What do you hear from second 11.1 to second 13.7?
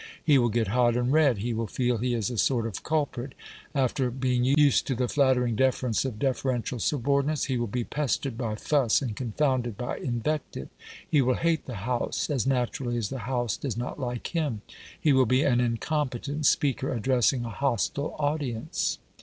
will hate the House as naturally as the House